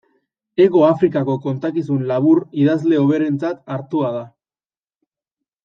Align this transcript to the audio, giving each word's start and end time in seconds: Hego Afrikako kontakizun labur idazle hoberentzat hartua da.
Hego 0.63 0.79
Afrikako 0.87 1.35
kontakizun 1.43 2.01
labur 2.13 2.43
idazle 2.63 3.03
hoberentzat 3.03 3.63
hartua 3.77 4.11
da. 4.19 4.23